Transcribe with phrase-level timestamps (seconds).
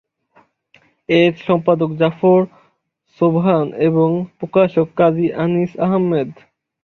[1.09, 2.39] এর সম্পাদক জাফর
[3.19, 6.29] সোবহান এবং প্রকাশক কাজী আনিস আহমেদ।